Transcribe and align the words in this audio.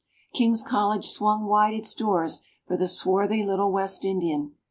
King's 0.33 0.63
College 0.63 1.05
swung 1.05 1.45
wide 1.45 1.75
its 1.75 1.93
doors 1.93 2.41
for 2.65 2.75
the 2.75 2.87
swarthy 2.87 3.43
little 3.43 3.71
West 3.71 4.03
Indian. 4.03 4.55